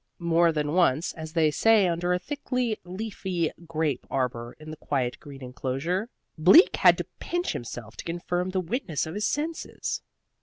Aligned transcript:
More 0.17 0.51
than 0.51 0.73
once, 0.73 1.13
as 1.13 1.33
they 1.33 1.51
sat 1.51 1.87
under 1.87 2.11
a 2.11 2.17
thickly 2.17 2.75
leafy 2.83 3.51
grape 3.67 4.07
arbor 4.09 4.55
in 4.59 4.71
the 4.71 4.75
quiet 4.77 5.19
green 5.19 5.43
enclosure, 5.43 6.09
Bleak 6.39 6.77
had 6.77 6.97
to 6.97 7.05
pinch 7.19 7.53
himself 7.53 7.95
to 7.97 8.05
confirm 8.05 8.49
the 8.49 8.61
witness 8.61 9.05
of 9.05 9.13
his 9.13 9.27
senses. 9.27 10.01